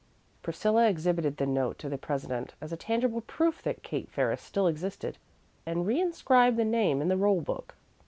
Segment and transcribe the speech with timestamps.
[0.41, 4.65] Priscilla exhibited the note to the president as a tangible proof that Kate Ferris still
[4.65, 5.19] existed,
[5.63, 7.75] and reinscribed the name in the roll book.